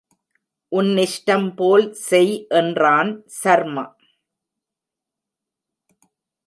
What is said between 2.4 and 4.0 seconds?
என்றான் சர்மா.